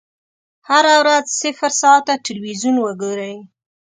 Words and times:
هره 0.69 0.93
ورځ 1.01 1.25
صفر 1.41 1.71
ساعته 1.81 2.13
ټلویزیون 2.25 2.75
وګورئ. 2.81 3.35